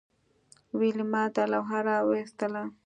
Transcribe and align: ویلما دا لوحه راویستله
ویلما 0.79 1.23
دا 1.35 1.43
لوحه 1.51 1.79
راویستله 1.87 2.63